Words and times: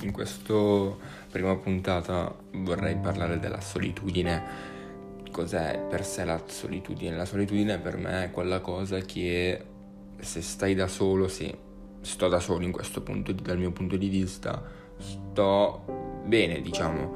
In 0.00 0.10
questa 0.12 0.54
prima 1.30 1.56
puntata 1.56 2.34
vorrei 2.52 2.96
parlare 2.96 3.38
della 3.38 3.60
solitudine. 3.60 4.74
Cos'è 5.30 5.86
per 5.88 6.04
sé 6.04 6.24
la 6.24 6.40
solitudine? 6.46 7.16
La 7.16 7.24
solitudine 7.24 7.78
per 7.78 7.96
me 7.96 8.24
è 8.24 8.30
quella 8.30 8.60
cosa 8.60 8.98
che 9.00 9.62
se 10.18 10.42
stai 10.42 10.74
da 10.74 10.88
solo, 10.88 11.28
se 11.28 11.58
sto 12.00 12.28
da 12.28 12.40
solo 12.40 12.64
in 12.64 12.72
questo 12.72 13.02
punto, 13.02 13.32
dal 13.32 13.58
mio 13.58 13.70
punto 13.70 13.96
di 13.96 14.08
vista, 14.08 14.62
sto 14.96 16.22
bene, 16.24 16.60
diciamo. 16.60 17.14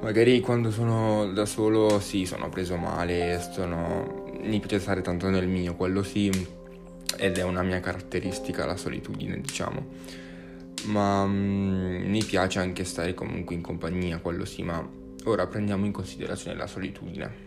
Magari 0.00 0.40
quando 0.40 0.70
sono 0.70 1.32
da 1.32 1.44
solo 1.44 1.98
sì, 2.00 2.24
sono 2.24 2.48
preso 2.48 2.76
male, 2.76 3.40
sono... 3.52 4.26
mi 4.40 4.58
piace 4.60 4.80
stare 4.80 5.00
tanto 5.02 5.28
nel 5.28 5.48
mio, 5.48 5.74
quello 5.74 6.02
sì, 6.02 6.30
ed 7.16 7.38
è 7.38 7.42
una 7.42 7.62
mia 7.62 7.80
caratteristica 7.80 8.66
la 8.66 8.76
solitudine, 8.76 9.40
diciamo 9.40 10.18
ma 10.86 11.26
mm, 11.26 12.08
mi 12.08 12.22
piace 12.24 12.60
anche 12.60 12.84
stare 12.84 13.14
comunque 13.14 13.54
in 13.54 13.62
compagnia, 13.62 14.18
quello 14.18 14.44
sì, 14.44 14.62
ma 14.62 14.86
ora 15.24 15.46
prendiamo 15.46 15.84
in 15.84 15.92
considerazione 15.92 16.56
la 16.56 16.66
solitudine. 16.66 17.46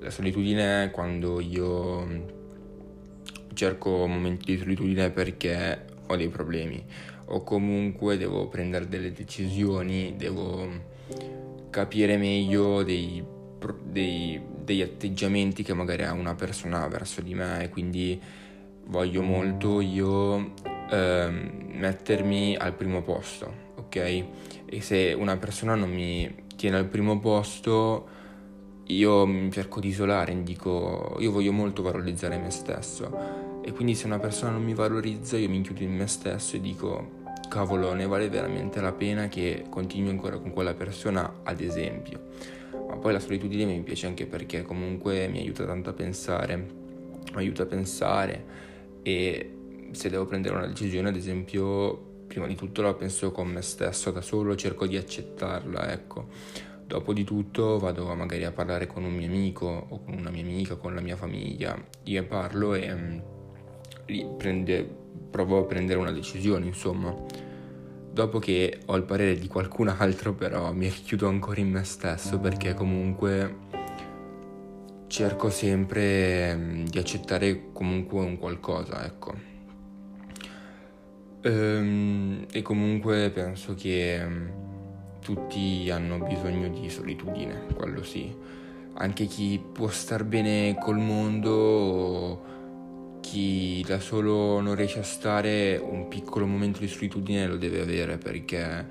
La 0.00 0.10
solitudine 0.10 0.84
è 0.84 0.90
quando 0.90 1.40
io 1.40 2.04
mm, 2.04 2.20
cerco 3.54 4.06
momenti 4.06 4.52
di 4.52 4.58
solitudine 4.58 5.10
perché 5.10 5.86
ho 6.06 6.16
dei 6.16 6.28
problemi 6.28 6.82
o 7.30 7.42
comunque 7.42 8.16
devo 8.16 8.48
prendere 8.48 8.88
delle 8.88 9.12
decisioni, 9.12 10.14
devo 10.16 10.66
mm, 10.66 10.76
capire 11.70 12.16
meglio 12.16 12.82
dei, 12.82 13.24
dei, 13.84 14.40
degli 14.68 14.82
atteggiamenti 14.82 15.62
che 15.62 15.72
magari 15.72 16.04
ha 16.04 16.12
una 16.12 16.34
persona 16.34 16.86
verso 16.88 17.22
di 17.22 17.32
me 17.32 17.64
e 17.64 17.68
quindi 17.70 18.20
voglio 18.84 19.22
molto 19.22 19.80
io 19.80 20.52
ehm, 20.90 21.70
mettermi 21.72 22.54
al 22.54 22.74
primo 22.74 23.00
posto, 23.00 23.50
ok? 23.76 23.96
E 24.66 24.80
se 24.80 25.14
una 25.18 25.38
persona 25.38 25.74
non 25.74 25.90
mi 25.90 26.44
tiene 26.54 26.76
al 26.76 26.84
primo 26.84 27.18
posto, 27.18 28.08
io 28.88 29.24
mi 29.24 29.50
cerco 29.50 29.80
di 29.80 29.88
isolare, 29.88 30.42
dico, 30.42 31.16
io 31.18 31.32
voglio 31.32 31.52
molto 31.52 31.80
valorizzare 31.80 32.36
me 32.36 32.50
stesso. 32.50 33.60
E 33.62 33.72
quindi 33.72 33.94
se 33.94 34.04
una 34.04 34.18
persona 34.18 34.52
non 34.52 34.64
mi 34.64 34.74
valorizza, 34.74 35.38
io 35.38 35.48
mi 35.48 35.62
chiudo 35.62 35.82
in 35.82 35.96
me 35.96 36.06
stesso 36.06 36.56
e 36.56 36.60
dico, 36.60 37.22
cavolo, 37.48 37.94
ne 37.94 38.06
vale 38.06 38.28
veramente 38.28 38.82
la 38.82 38.92
pena 38.92 39.28
che 39.28 39.64
continui 39.70 40.10
ancora 40.10 40.36
con 40.38 40.52
quella 40.52 40.74
persona, 40.74 41.40
ad 41.42 41.60
esempio. 41.60 42.57
Ma 42.88 42.96
poi 42.96 43.12
la 43.12 43.20
solitudine 43.20 43.64
mi 43.64 43.82
piace 43.82 44.06
anche 44.06 44.26
perché 44.26 44.62
comunque 44.62 45.28
mi 45.28 45.38
aiuta 45.38 45.64
tanto 45.64 45.90
a 45.90 45.92
pensare, 45.92 46.56
mi 46.56 47.36
aiuta 47.36 47.64
a 47.64 47.66
pensare 47.66 48.44
e 49.02 49.52
se 49.90 50.10
devo 50.10 50.24
prendere 50.24 50.54
una 50.54 50.66
decisione, 50.66 51.08
ad 51.08 51.16
esempio, 51.16 52.24
prima 52.26 52.46
di 52.46 52.54
tutto 52.54 52.82
la 52.82 52.94
penso 52.94 53.30
con 53.30 53.48
me 53.48 53.62
stesso 53.62 54.10
da 54.10 54.20
solo, 54.20 54.54
cerco 54.54 54.86
di 54.86 54.96
accettarla, 54.96 55.92
ecco. 55.92 56.28
Dopo 56.86 57.12
di 57.12 57.24
tutto 57.24 57.78
vado 57.78 58.14
magari 58.14 58.44
a 58.44 58.52
parlare 58.52 58.86
con 58.86 59.04
un 59.04 59.12
mio 59.12 59.26
amico 59.26 59.66
o 59.66 60.02
con 60.02 60.14
una 60.14 60.30
mia 60.30 60.42
amica, 60.42 60.76
con 60.76 60.94
la 60.94 61.02
mia 61.02 61.16
famiglia, 61.16 61.76
io 62.04 62.24
parlo 62.24 62.74
e 62.74 62.92
um, 62.92 63.22
prende, 64.38 64.88
provo 65.30 65.58
a 65.58 65.64
prendere 65.64 65.98
una 65.98 66.12
decisione, 66.12 66.64
insomma. 66.64 67.14
Dopo 68.10 68.38
che 68.38 68.80
ho 68.86 68.96
il 68.96 69.04
parere 69.04 69.38
di 69.38 69.46
qualcun 69.46 69.88
altro, 69.88 70.34
però 70.34 70.72
mi 70.72 70.88
richiudo 70.88 71.28
ancora 71.28 71.60
in 71.60 71.70
me 71.70 71.84
stesso 71.84 72.38
perché 72.38 72.74
comunque 72.74 73.66
cerco 75.08 75.50
sempre 75.50 76.52
um, 76.52 76.84
di 76.84 76.98
accettare 76.98 77.72
comunque 77.72 78.20
un 78.20 78.38
qualcosa, 78.38 79.04
ecco. 79.04 79.34
Ehm, 81.42 82.46
e 82.52 82.62
comunque 82.62 83.30
penso 83.30 83.74
che 83.74 84.20
mm, 84.24 84.48
tutti 85.20 85.88
hanno 85.90 86.18
bisogno 86.18 86.68
di 86.68 86.88
solitudine, 86.90 87.66
quello 87.74 88.02
sì. 88.04 88.32
Anche 89.00 89.26
chi 89.26 89.60
può 89.72 89.88
star 89.88 90.24
bene 90.24 90.76
col 90.78 90.98
mondo, 90.98 92.57
chi 93.30 93.84
da 93.86 94.00
solo 94.00 94.58
non 94.60 94.74
riesce 94.74 95.00
a 95.00 95.02
stare, 95.02 95.76
un 95.76 96.08
piccolo 96.08 96.46
momento 96.46 96.80
di 96.80 96.88
solitudine 96.88 97.46
lo 97.46 97.58
deve 97.58 97.82
avere 97.82 98.16
perché, 98.16 98.86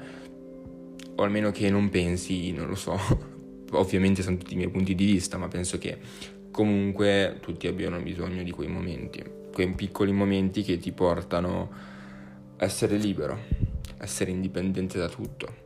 o 1.16 1.24
almeno 1.24 1.50
che 1.50 1.72
non 1.72 1.90
pensi, 1.90 2.52
non 2.52 2.68
lo 2.68 2.75
so, 2.75 2.96
ovviamente 3.72 4.22
sono 4.22 4.38
tutti 4.38 4.53
i 4.53 4.58
miei 4.58 4.70
punti 4.70 4.94
di 4.94 5.06
vista, 5.06 5.38
ma 5.38 5.48
penso 5.48 5.80
che 5.80 5.98
comunque 6.52 7.38
tutti 7.42 7.66
abbiano 7.66 8.00
bisogno 8.00 8.44
di 8.44 8.52
quei 8.52 8.68
momenti, 8.68 9.24
quei 9.52 9.74
piccoli 9.74 10.12
momenti 10.12 10.62
che 10.62 10.78
ti 10.78 10.92
portano 10.92 11.72
essere 12.58 12.98
libero, 12.98 13.40
essere 13.98 14.30
indipendente 14.30 15.00
da 15.00 15.09
tutto. 15.09 15.66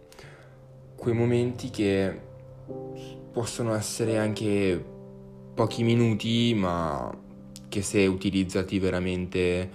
Quei 0.95 1.13
momenti 1.13 1.69
che 1.71 2.17
possono 3.33 3.73
essere 3.73 4.17
anche 4.17 4.81
pochi 5.53 5.83
minuti, 5.83 6.53
ma 6.55 7.29
che 7.71 7.81
se 7.81 8.05
utilizzati 8.05 8.79
veramente 8.79 9.69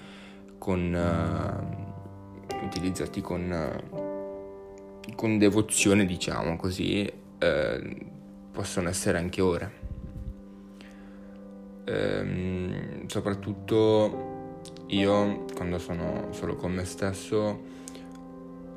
con 0.58 0.92
uh, 0.92 2.64
utilizzati 2.66 3.22
con, 3.22 3.80
uh, 3.90 5.14
con 5.14 5.38
devozione, 5.38 6.04
diciamo 6.04 6.56
così, 6.56 7.10
uh, 7.10 7.96
possono 8.52 8.90
essere 8.90 9.16
anche 9.16 9.40
ore. 9.40 9.84
Um, 11.88 13.06
soprattutto 13.06 14.60
io 14.88 15.44
quando 15.54 15.78
sono 15.78 16.28
solo 16.32 16.56
con 16.56 16.72
me 16.72 16.84
stesso 16.84 17.60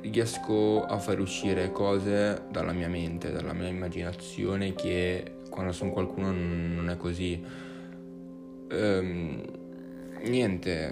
riesco 0.02 0.86
a 0.86 0.98
far 0.98 1.20
uscire 1.20 1.74
cose 1.74 2.44
dalla 2.50 2.72
mia 2.72 2.88
mente, 2.88 3.32
dalla 3.32 3.52
mia 3.52 3.68
immaginazione 3.68 4.76
che 4.76 5.40
quando 5.50 5.74
sono 5.74 5.92
qualcuno 5.92 6.32
non 6.32 6.90
è 6.90 6.96
così. 6.96 7.68
Ehm, 8.72 9.44
niente, 10.24 10.90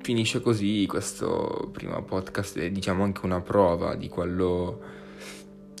finisce 0.00 0.40
così 0.40 0.86
questo 0.86 1.70
primo 1.72 2.02
podcast 2.02 2.58
è 2.58 2.70
diciamo 2.70 3.04
anche 3.04 3.24
una 3.24 3.40
prova 3.40 3.94
di 3.94 4.08
quello 4.08 4.80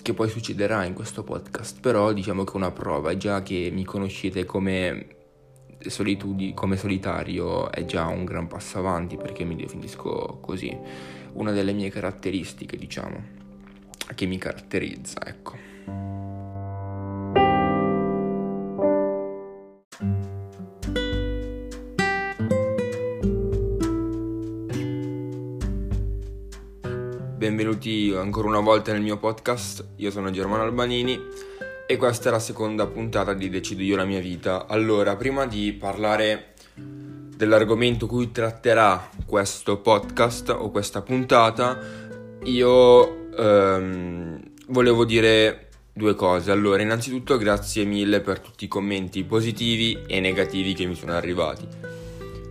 che 0.02 0.12
poi 0.12 0.28
succederà 0.28 0.84
in 0.84 0.92
questo 0.92 1.22
podcast, 1.22 1.80
però 1.80 2.12
diciamo 2.12 2.44
che 2.44 2.52
è 2.52 2.56
una 2.56 2.70
prova, 2.70 3.16
già 3.16 3.42
che 3.42 3.70
mi 3.72 3.84
conoscete 3.84 4.44
come 4.44 5.06
solitudi- 5.86 6.52
come 6.54 6.76
solitario 6.76 7.70
è 7.70 7.84
già 7.86 8.06
un 8.06 8.24
gran 8.24 8.46
passo 8.46 8.78
avanti 8.78 9.16
perché 9.16 9.44
mi 9.44 9.56
definisco 9.56 10.38
così, 10.40 10.76
una 11.32 11.52
delle 11.52 11.72
mie 11.72 11.88
caratteristiche, 11.88 12.76
diciamo, 12.76 13.22
che 14.14 14.26
mi 14.26 14.38
caratterizza, 14.38 15.26
ecco. 15.26 16.33
Benvenuti 27.44 28.10
ancora 28.16 28.48
una 28.48 28.60
volta 28.60 28.90
nel 28.92 29.02
mio 29.02 29.18
podcast, 29.18 29.84
io 29.96 30.10
sono 30.10 30.30
Germano 30.30 30.62
Albanini 30.62 31.20
e 31.86 31.96
questa 31.98 32.30
è 32.30 32.32
la 32.32 32.38
seconda 32.38 32.86
puntata 32.86 33.34
di 33.34 33.50
Decido 33.50 33.82
io 33.82 33.96
la 33.96 34.06
mia 34.06 34.18
vita. 34.18 34.66
Allora, 34.66 35.14
prima 35.16 35.44
di 35.44 35.74
parlare 35.74 36.54
dell'argomento 36.74 38.06
cui 38.06 38.32
tratterà 38.32 39.10
questo 39.26 39.76
podcast 39.76 40.48
o 40.56 40.70
questa 40.70 41.02
puntata, 41.02 41.78
io 42.44 43.30
ehm, 43.36 44.40
volevo 44.68 45.04
dire 45.04 45.68
due 45.92 46.14
cose. 46.14 46.50
Allora, 46.50 46.80
innanzitutto 46.80 47.36
grazie 47.36 47.84
mille 47.84 48.22
per 48.22 48.40
tutti 48.40 48.64
i 48.64 48.68
commenti 48.68 49.22
positivi 49.22 50.02
e 50.06 50.18
negativi 50.18 50.72
che 50.72 50.86
mi 50.86 50.94
sono 50.94 51.12
arrivati. 51.12 51.68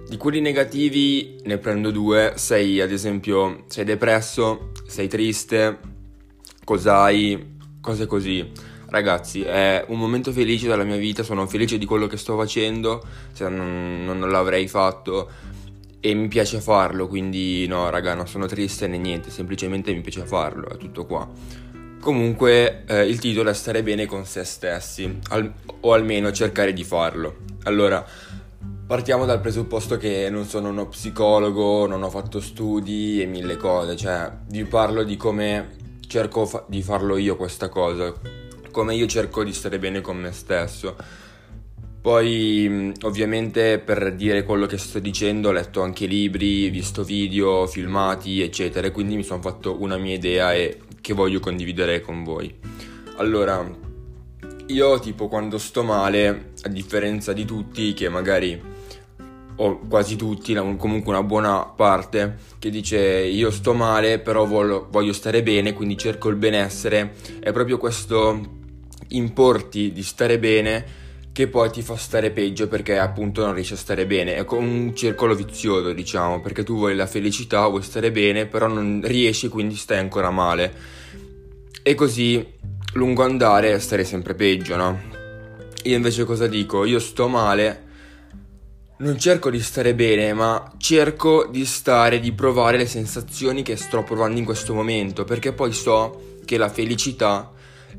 Di 0.07 0.17
quelli 0.17 0.39
negativi 0.41 1.37
ne 1.45 1.57
prendo 1.57 1.89
due, 1.89 2.33
sei 2.35 2.79
ad 2.79 2.91
esempio, 2.91 3.63
sei 3.65 3.85
depresso, 3.85 4.72
sei 4.85 5.07
triste, 5.07 5.79
cos'hai, 6.63 7.57
cose 7.81 8.05
così 8.05 8.71
Ragazzi, 8.93 9.41
è 9.41 9.83
un 9.87 9.97
momento 9.97 10.31
felice 10.31 10.67
della 10.67 10.83
mia 10.83 10.97
vita, 10.97 11.23
sono 11.23 11.47
felice 11.47 11.79
di 11.79 11.85
quello 11.87 12.05
che 12.05 12.15
sto 12.15 12.37
facendo, 12.37 13.03
se 13.31 13.49
non, 13.49 14.03
non 14.05 14.29
l'avrei 14.29 14.67
fatto 14.67 15.31
e 15.99 16.13
mi 16.13 16.27
piace 16.27 16.61
farlo, 16.61 17.07
quindi 17.07 17.65
no, 17.65 17.89
raga, 17.89 18.13
non 18.13 18.27
sono 18.27 18.45
triste 18.45 18.85
né 18.85 18.99
niente, 18.99 19.31
semplicemente 19.31 19.91
mi 19.91 20.01
piace 20.01 20.27
farlo, 20.27 20.69
è 20.69 20.77
tutto 20.77 21.07
qua. 21.07 21.27
Comunque 21.99 22.83
eh, 22.85 23.07
il 23.07 23.17
titolo 23.17 23.49
è 23.49 23.53
stare 23.55 23.81
bene 23.81 24.05
con 24.05 24.25
se 24.25 24.43
stessi, 24.43 25.17
al, 25.29 25.51
o 25.79 25.93
almeno 25.93 26.31
cercare 26.31 26.71
di 26.71 26.83
farlo. 26.83 27.37
Allora, 27.63 28.05
partiamo 28.85 29.25
dal 29.25 29.39
presupposto 29.39 29.97
che 29.97 30.29
non 30.29 30.45
sono 30.45 30.69
uno 30.69 30.87
psicologo, 30.87 31.87
non 31.87 32.03
ho 32.03 32.09
fatto 32.09 32.39
studi 32.39 33.21
e 33.21 33.25
mille 33.25 33.57
cose, 33.57 33.95
cioè 33.95 34.31
vi 34.47 34.65
parlo 34.65 35.03
di 35.03 35.17
come 35.17 35.75
cerco 36.07 36.45
fa- 36.45 36.65
di 36.67 36.81
farlo 36.81 37.17
io 37.17 37.35
questa 37.35 37.69
cosa, 37.69 38.13
come 38.71 38.95
io 38.95 39.07
cerco 39.07 39.43
di 39.43 39.53
stare 39.53 39.79
bene 39.79 40.01
con 40.01 40.17
me 40.17 40.31
stesso. 40.31 40.95
Poi 42.01 42.91
ovviamente 43.03 43.79
per 43.79 44.13
dire 44.13 44.43
quello 44.43 44.65
che 44.65 44.77
sto 44.77 44.99
dicendo 44.99 45.47
ho 45.49 45.51
letto 45.53 45.81
anche 45.81 46.05
libri, 46.05 46.69
visto 46.69 47.03
video, 47.05 47.65
filmati, 47.65 48.41
eccetera, 48.41 48.91
quindi 48.91 49.15
mi 49.15 49.23
sono 49.23 49.41
fatto 49.41 49.81
una 49.81 49.97
mia 49.97 50.15
idea 50.15 50.53
e 50.53 50.79
che 50.99 51.13
voglio 51.13 51.39
condividere 51.39 52.01
con 52.01 52.23
voi. 52.23 52.53
Allora, 53.15 53.65
io 54.67 54.99
tipo 54.99 55.29
quando 55.29 55.57
sto 55.57 55.83
male, 55.83 56.51
a 56.63 56.67
differenza 56.67 57.31
di 57.31 57.45
tutti 57.45 57.93
che 57.93 58.09
magari 58.09 58.72
o 59.55 59.79
quasi 59.87 60.15
tutti, 60.15 60.53
comunque 60.53 61.11
una 61.11 61.23
buona 61.23 61.63
parte, 61.65 62.37
che 62.59 62.69
dice 62.69 62.99
io 62.99 63.51
sto 63.51 63.73
male 63.73 64.19
però 64.19 64.45
voglio, 64.45 65.13
stare 65.13 65.43
bene, 65.43 65.73
quindi 65.73 65.97
cerco 65.97 66.29
il 66.29 66.35
benessere, 66.35 67.13
è 67.39 67.51
proprio 67.51 67.77
questo 67.77 68.61
importi 69.09 69.91
di 69.91 70.03
stare 70.03 70.39
bene 70.39 71.01
che 71.33 71.47
poi 71.47 71.71
ti 71.71 71.81
fa 71.81 71.95
stare 71.95 72.29
peggio 72.29 72.67
perché 72.67 72.99
appunto 72.99 73.43
non 73.43 73.55
riesci 73.55 73.73
a 73.73 73.77
stare 73.77 74.05
bene. 74.05 74.35
È 74.35 74.45
come 74.45 74.67
un 74.67 74.95
circolo 74.95 75.33
vizioso, 75.33 75.91
diciamo, 75.91 76.41
perché 76.41 76.63
tu 76.63 76.75
vuoi 76.75 76.95
la 76.95 77.07
felicità, 77.07 77.67
vuoi 77.67 77.81
stare 77.81 78.11
bene, 78.11 78.45
però 78.45 78.67
non 78.67 79.01
riesci, 79.03 79.47
quindi 79.47 79.75
stai 79.75 79.97
ancora 79.97 80.29
male. 80.29 80.73
E 81.81 81.95
così 81.95 82.45
lungo 82.93 83.23
andare 83.23 83.79
stare 83.79 84.03
sempre 84.03 84.35
peggio, 84.35 84.75
no? 84.75 85.01
Io 85.85 85.95
invece 85.95 86.23
cosa 86.23 86.45
dico? 86.45 86.85
Io 86.85 86.99
sto 86.99 87.27
male, 87.27 87.83
non 88.97 89.17
cerco 89.17 89.49
di 89.49 89.59
stare 89.59 89.95
bene, 89.95 90.33
ma 90.33 90.71
cerco 90.77 91.47
di 91.49 91.65
stare, 91.65 92.19
di 92.19 92.31
provare 92.31 92.77
le 92.77 92.85
sensazioni 92.85 93.63
che 93.63 93.75
sto 93.75 94.03
provando 94.03 94.37
in 94.37 94.45
questo 94.45 94.73
momento, 94.73 95.23
perché 95.23 95.51
poi 95.51 95.73
so 95.73 96.37
che 96.45 96.57
la 96.57 96.69
felicità, 96.69 97.51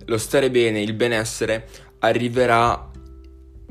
lo 0.07 0.19
stare 0.19 0.51
bene, 0.51 0.81
il 0.81 0.95
benessere 0.95 1.69
arriverà 2.01 2.91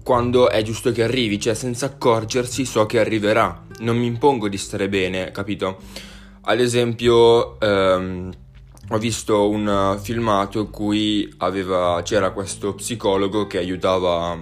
quando 0.04 0.50
è 0.50 0.62
giusto 0.64 0.92
che 0.92 1.04
arrivi, 1.04 1.40
cioè 1.40 1.54
senza 1.54 1.86
accorgersi 1.86 2.66
so 2.66 2.86
che 2.86 3.00
arriverà, 3.00 3.66
non 3.80 3.98
mi 3.98 4.08
impongo 4.08 4.50
di 4.50 4.58
stare 4.58 4.90
bene, 4.90 5.32
capito? 5.32 5.78
Ad 6.42 6.60
esempio, 6.60 7.58
ehm, 7.60 8.32
ho 8.90 8.98
visto 8.98 9.50
un 9.50 9.98
filmato 10.02 10.60
in 10.60 10.70
cui 10.70 11.34
aveva, 11.38 12.02
c'era 12.04 12.32
questo 12.32 12.76
psicologo 12.76 13.48
che 13.48 13.60
aiutava, 13.60 14.38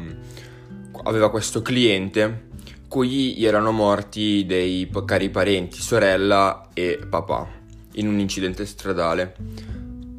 aveva 1.04 1.30
questo 1.30 1.62
cliente 1.62 2.50
cui 2.92 3.42
erano 3.42 3.72
morti 3.72 4.46
dei 4.46 4.92
cari 5.06 5.30
parenti, 5.30 5.80
sorella 5.80 6.68
e 6.74 7.00
papà, 7.10 7.48
in 7.94 8.10
un 8.10 8.20
incidente 8.20 8.66
stradale 8.66 9.34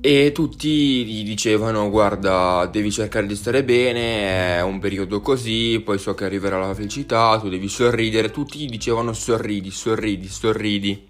e 0.01 0.33
tutti 0.33 1.05
gli 1.05 1.23
dicevano 1.23 1.91
guarda 1.91 2.67
devi 2.73 2.91
cercare 2.91 3.27
di 3.27 3.37
stare 3.37 3.63
bene, 3.63 4.57
è 4.57 4.63
un 4.63 4.79
periodo 4.79 5.21
così, 5.21 5.83
poi 5.85 5.99
so 5.99 6.15
che 6.15 6.25
arriverà 6.25 6.59
la 6.59 6.73
felicità, 6.73 7.39
tu 7.39 7.51
devi 7.51 7.69
sorridere, 7.69 8.31
tutti 8.31 8.59
gli 8.59 8.67
dicevano 8.71 9.13
sorridi, 9.13 9.71
sorridi, 9.71 10.29
sorridi. 10.29 11.09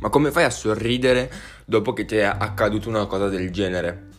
Ma 0.00 0.08
come 0.08 0.30
fai 0.30 0.44
a 0.44 0.50
sorridere 0.50 1.30
dopo 1.66 1.92
che 1.92 2.06
ti 2.06 2.16
è 2.16 2.22
accaduta 2.22 2.88
una 2.88 3.04
cosa 3.04 3.28
del 3.28 3.50
genere? 3.50 4.11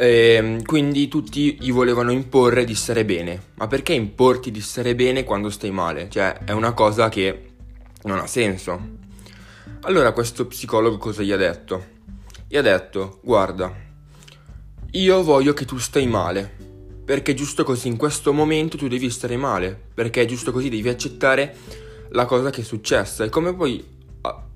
E 0.00 0.34
ehm, 0.34 0.62
quindi 0.64 1.08
tutti 1.08 1.58
gli 1.60 1.70
volevano 1.70 2.10
imporre 2.10 2.64
di 2.64 2.74
stare 2.74 3.04
bene. 3.04 3.42
Ma 3.56 3.66
perché 3.66 3.92
importi 3.92 4.50
di 4.50 4.62
stare 4.62 4.94
bene 4.94 5.24
quando 5.24 5.50
stai 5.50 5.70
male? 5.70 6.08
Cioè 6.08 6.38
è 6.44 6.52
una 6.52 6.72
cosa 6.72 7.10
che 7.10 7.50
non 8.04 8.18
ha 8.18 8.26
senso. 8.26 8.80
Allora 9.82 10.12
questo 10.12 10.46
psicologo 10.46 10.96
cosa 10.96 11.22
gli 11.22 11.32
ha 11.32 11.36
detto? 11.36 11.98
e 12.52 12.58
ha 12.58 12.62
detto 12.62 13.20
guarda, 13.22 13.72
io 14.90 15.22
voglio 15.22 15.52
che 15.52 15.64
tu 15.64 15.78
stai 15.78 16.08
male, 16.08 16.52
perché 17.04 17.32
giusto 17.32 17.62
così 17.62 17.86
in 17.86 17.96
questo 17.96 18.32
momento 18.32 18.76
tu 18.76 18.88
devi 18.88 19.08
stare 19.08 19.36
male, 19.36 19.78
perché 19.94 20.26
giusto 20.26 20.50
così 20.50 20.68
devi 20.68 20.88
accettare 20.88 21.54
la 22.08 22.24
cosa 22.24 22.50
che 22.50 22.62
è 22.62 22.64
successa. 22.64 23.22
E 23.22 23.28
come 23.28 23.54
puoi 23.54 23.84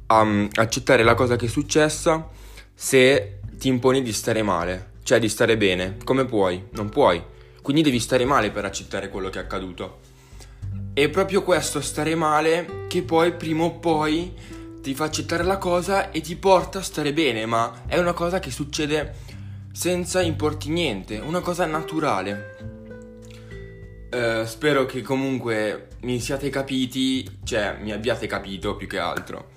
um, 0.09 0.49
accettare 0.55 1.05
la 1.05 1.15
cosa 1.15 1.37
che 1.37 1.47
è 1.47 1.49
successa 1.49 2.29
se 2.75 3.39
ti 3.57 3.69
imponi 3.69 4.03
di 4.03 4.13
stare 4.13 4.43
male, 4.43 4.94
cioè 5.05 5.19
di 5.21 5.29
stare 5.29 5.57
bene? 5.59 5.99
Come 6.03 6.25
puoi? 6.25 6.65
Non 6.71 6.89
puoi. 6.89 7.23
Quindi 7.63 7.83
devi 7.83 8.01
stare 8.01 8.25
male 8.25 8.51
per 8.51 8.65
accettare 8.65 9.11
quello 9.11 9.29
che 9.29 9.39
è 9.39 9.43
accaduto. 9.43 10.01
E 10.95 11.11
proprio 11.11 11.43
questo 11.43 11.81
stare 11.83 12.15
male 12.15 12.87
che 12.89 13.03
poi 13.03 13.33
prima 13.35 13.65
o 13.65 13.79
poi 13.79 14.33
ti 14.81 14.95
fa 14.95 15.05
accettare 15.05 15.45
la 15.45 15.59
cosa 15.59 16.11
e 16.11 16.23
ti 16.23 16.37
porta 16.37 16.79
a 16.79 16.83
stare 16.83 17.13
bene, 17.13 17.45
ma 17.45 17.83
è 17.87 17.99
una 17.99 18.15
cosa 18.15 18.39
che 18.39 18.51
succede 18.51 19.15
senza 19.73 20.23
importi 20.23 20.71
niente, 20.71 21.19
una 21.19 21.41
cosa 21.41 21.67
naturale. 21.67 22.57
Uh, 24.11 24.45
spero 24.47 24.87
che 24.87 25.03
comunque 25.03 25.89
mi 26.03 26.21
siate 26.21 26.49
capiti, 26.49 27.41
cioè 27.45 27.77
mi 27.81 27.93
abbiate 27.93 28.27
capito 28.27 28.77
più 28.77 28.87
che 28.87 28.99
altro. 28.99 29.49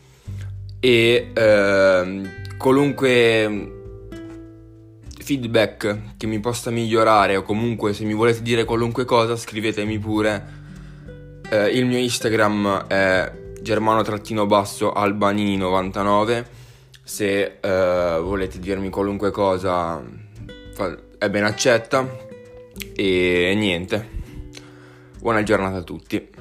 E 0.79 1.31
uh, 1.33 2.57
qualunque 2.57 3.76
feedback 5.27 6.15
che 6.15 6.25
mi 6.25 6.39
possa 6.39 6.71
migliorare 6.71 7.35
o 7.35 7.41
comunque 7.41 7.91
se 7.91 8.05
mi 8.05 8.13
volete 8.13 8.41
dire 8.41 8.63
qualunque 8.63 9.03
cosa 9.03 9.35
scrivetemi 9.35 9.99
pure. 9.99 10.55
Uh, 11.51 11.67
il 11.67 11.85
mio 11.85 11.97
Instagram 11.97 12.87
è 12.87 13.29
germano-albanini99 13.61 16.45
se 17.03 17.57
uh, 17.61 17.67
volete 18.23 18.59
dirmi 18.59 18.89
qualunque 18.89 19.31
cosa 19.31 20.01
è 21.17 21.29
ben 21.29 21.43
accetta. 21.43 22.07
E 22.95 23.53
niente. 23.53 24.07
Buona 25.19 25.43
giornata 25.43 25.75
a 25.75 25.81
tutti 25.81 26.36